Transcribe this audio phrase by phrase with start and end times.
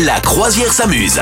[0.00, 1.20] La croisière s'amuse.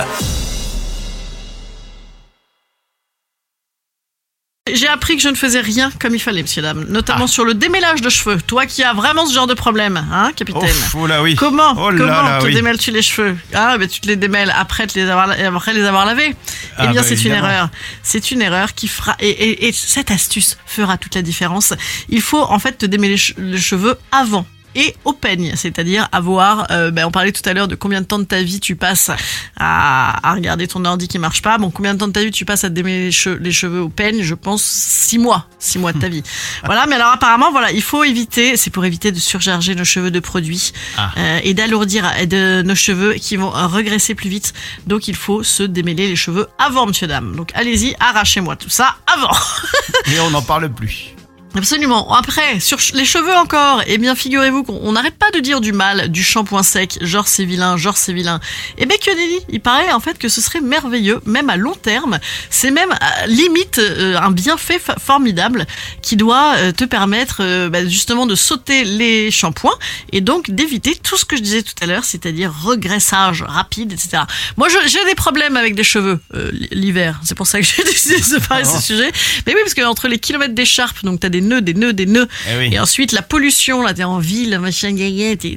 [4.73, 7.29] J'ai appris que je ne faisais rien comme il fallait, monsieur dame, notamment Ah.
[7.29, 8.41] sur le démêlage de cheveux.
[8.41, 11.35] Toi qui as vraiment ce genre de problème, hein, capitaine Ouf, oh là oui.
[11.35, 12.55] Comment Oh là Comment là, te oui.
[12.55, 13.37] démêles-tu les cheveux?
[13.53, 16.37] Ah, ben tu te les démêles après, te les avoir, après les avoir lavés.
[16.77, 17.69] Ah, eh bien, bah, c'est une erreur.
[18.05, 21.73] C'est une erreur qui fera et, et- et cette astuce fera toute la différence.
[22.09, 24.47] Il faut en fait te démêler les cheveux avant.
[24.75, 28.07] Et au peigne, c'est-à-dire avoir, euh, ben, on parlait tout à l'heure de combien de
[28.07, 29.11] temps de ta vie tu passes
[29.57, 31.59] à, à regarder ton ordi qui marche pas.
[31.59, 33.53] Bon, combien de temps de ta vie tu passes à te démêler les, che- les
[33.53, 34.23] cheveux au peigne?
[34.23, 36.23] Je pense six mois, six mois de ta vie.
[36.65, 40.11] Voilà, mais alors apparemment, voilà, il faut éviter, c'est pour éviter de surcharger nos cheveux
[40.11, 41.11] de produits Ah.
[41.17, 44.53] euh, et d'alourdir de nos cheveux qui vont regresser plus vite.
[44.87, 47.35] Donc il faut se démêler les cheveux avant, monsieur dame.
[47.35, 49.31] Donc allez-y, arrachez-moi tout ça avant.
[50.13, 51.15] Et on n'en parle plus.
[51.57, 52.13] Absolument.
[52.15, 55.73] Après, sur les cheveux encore, eh bien, figurez-vous qu'on on n'arrête pas de dire du
[55.73, 58.39] mal du shampoing sec, genre c'est vilain, genre c'est vilain.
[58.79, 61.75] Eh bien, que nenni, il paraît en fait que ce serait merveilleux, même à long
[61.75, 62.19] terme.
[62.51, 65.67] C'est même euh, limite euh, un bienfait fa- formidable
[66.03, 69.77] qui doit euh, te permettre euh, bah, justement de sauter les shampoings
[70.13, 74.23] et donc d'éviter tout ce que je disais tout à l'heure, c'est-à-dire regraissage rapide, etc.
[74.57, 76.21] Moi, j'ai des problèmes avec des cheveux
[76.71, 77.21] l'hiver.
[77.25, 78.81] C'est pour ça que j'ai décidé de parler de ce Oh.
[78.81, 79.11] sujet.
[79.47, 82.07] Mais oui, parce que entre les kilomètres d'écharpe, donc t'as des nœuds, des nœuds, des
[82.07, 82.69] nœuds, Eh oui.
[82.73, 84.95] et ensuite la pollution, là t'es en ville, machin,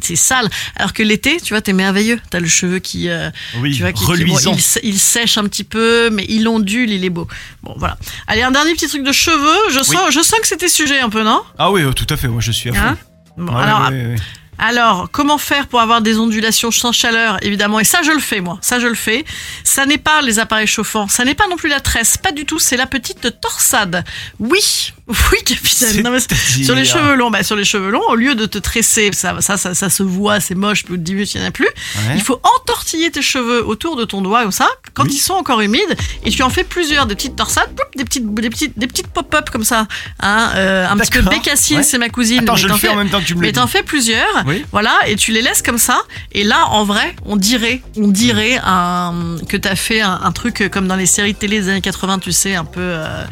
[0.02, 0.50] c'est sale.
[0.76, 2.20] Alors que l'été, tu vois, t'es merveilleux.
[2.30, 4.38] T'as le cheveu qui, euh, Oui, tu vois, qui, qui- bon,
[4.84, 7.28] il, sèche un petit peu, mais il ondule, il est beau.
[7.62, 7.98] Bon, voilà.
[8.28, 9.70] Allez, un dernier petit truc de cheveux.
[9.72, 11.42] Je sens, je sens que c'était sujet un peu, non?
[11.58, 12.80] Ah oui, oh, tout à fait, moi je suis à fond.
[12.82, 12.98] Hein
[13.38, 14.16] Bon, Ouais, alors, ouais, ouais.
[14.60, 17.80] alors, comment faire pour avoir des ondulations sans chaleur, évidemment?
[17.80, 18.60] Et ça, je le fais, moi.
[18.62, 19.26] Ça, je le fais.
[19.64, 21.08] Ça n'est pas les appareils chauffants.
[21.08, 22.18] Ça n'est pas non plus la tresse.
[22.18, 22.60] Pas du tout.
[22.60, 24.04] C'est la petite torsade.
[24.40, 24.94] Oui.
[25.32, 26.04] Oui, capitaine.
[26.04, 26.20] Non, mais
[26.64, 29.36] sur les cheveux longs, bah, sur les cheveux longs, au lieu de te tresser, ça,
[29.42, 31.66] ça, ça, ça se voit, c'est moche, puis au début, il n'y en a plus.
[31.66, 32.14] Ouais.
[32.16, 35.12] Il faut entortiller tes cheveux autour de ton doigt, comme ça, quand Oui.
[35.14, 38.50] ils sont encore humides, et tu en fais plusieurs, des petites torsades, des petites, des
[38.50, 39.88] petites, des petites pop-up comme ça,
[40.20, 41.84] hein, euh, un petit peu bécassine, Ouais.
[41.84, 42.40] c'est ma cousine.
[42.44, 44.44] Attends, mais je le fais en même temps que tu me mais t'en fais plusieurs,
[44.46, 44.64] Oui.
[44.72, 46.02] voilà, et tu les laisses comme ça.
[46.32, 50.70] Et là, en vrai, on dirait, on dirait un, que t'as fait un, un truc
[50.72, 53.24] comme dans les séries de télé des années 80, tu sais, un peu euh,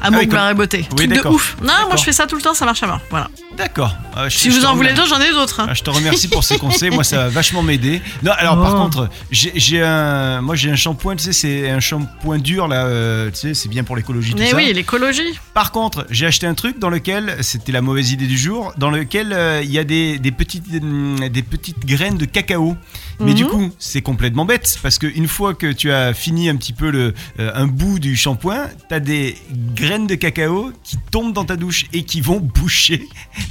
[0.00, 0.88] amour, Ah oui, gloire comme- et beauté.
[0.98, 1.34] Oui, de d'accord.
[1.34, 1.56] ouf.
[1.62, 3.00] Non, moi je fais ça tout le temps, ça marche à mort.
[3.10, 3.28] Voilà.
[3.56, 3.94] D'accord.
[4.28, 5.10] Je- Si je vous te en voulez remercie.
[5.10, 5.60] d'autres, j'en ai d'autres.
[5.60, 5.66] hein.
[5.70, 6.90] Ah, je te remercie pour ces conseils.
[6.90, 8.00] Moi, ça va vachement m'aider.
[8.22, 8.82] Non, alors par Oh.
[8.82, 11.16] contre, j'ai j'ai un, moi j'ai un shampoing.
[11.16, 12.84] Tu sais, c'est un shampoing dur là.
[12.86, 14.32] euh, tu sais, c'est bien pour l'écologie.
[14.32, 14.56] tout Mais ça.
[14.56, 15.38] oui, l'écologie.
[15.54, 18.90] Par contre, j'ai acheté un truc dans lequel, c'était la mauvaise idée du jour, dans
[18.90, 22.76] lequel euh, il y a des, des petites, hum, des petites graines de cacao.
[23.20, 23.34] Mais Mhm.
[23.36, 26.90] du coup, c'est complètement bête parce qu'une fois que tu as fini un petit peu
[26.90, 29.36] le, euh, un bout du shampoing, tu as des
[29.74, 33.08] graines de cacao qui tombent dans ta douche et qui vont boucher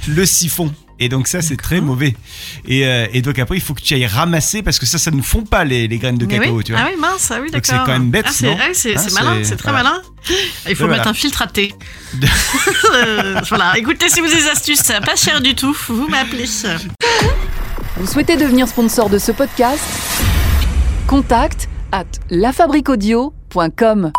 [0.08, 0.72] le siphon.
[1.02, 2.14] Et donc ça, c'est très mauvais.
[2.68, 5.10] Et, euh, et donc après, il faut que tu ailles ramasser parce que ça, ça
[5.10, 6.64] ne fond pas les, les graines de cacao, oui.
[6.64, 6.82] tu vois.
[6.84, 7.80] Ah oui, mince, ah oui, Donc d'accord.
[7.86, 9.90] c'est quand même bête, Ah, c'est c'est Hein, c'est malin, c'est- c'est très voilà.
[9.90, 10.02] malin.
[10.68, 11.74] Il faut Et mettre un filtre à thé.
[12.92, 16.44] Euh, voilà, écoutez, si vous avez des astuces, ça pas cher du tout, vous m'appelez.
[17.96, 19.80] Vous souhaitez devenir sponsor de ce podcast?
[21.06, 24.12] Contact à lafabriquaudio.com.